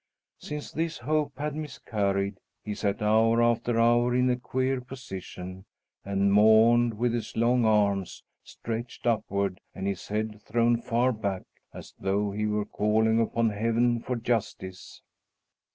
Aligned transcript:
Since 0.39 0.71
this 0.71 0.97
hope 0.97 1.37
had 1.37 1.53
miscarried, 1.55 2.39
he 2.63 2.73
sat 2.73 3.03
hour 3.03 3.39
after 3.43 3.79
hour 3.79 4.15
in 4.15 4.31
a 4.31 4.35
queer 4.35 4.81
position, 4.81 5.65
and 6.03 6.33
mourned, 6.33 6.95
with 6.95 7.13
his 7.13 7.37
long 7.37 7.65
arms 7.65 8.23
stretched 8.43 9.05
upward 9.05 9.61
and 9.75 9.85
his 9.85 10.07
head 10.07 10.41
thrown 10.41 10.81
far 10.81 11.11
back, 11.11 11.43
as 11.71 11.93
though 11.99 12.31
he 12.31 12.47
were 12.47 12.65
calling 12.65 13.21
upon 13.21 13.51
heaven 13.51 13.99
for 14.01 14.15
justice. 14.15 15.03